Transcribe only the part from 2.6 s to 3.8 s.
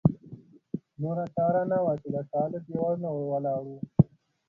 دېوالونه ولاړ وو.